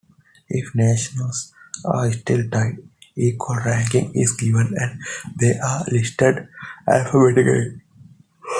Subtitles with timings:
[0.49, 1.53] If nations
[1.85, 2.77] are still tied,
[3.15, 4.99] equal ranking is given and
[5.39, 6.47] they are listed
[6.89, 7.79] alphabetically.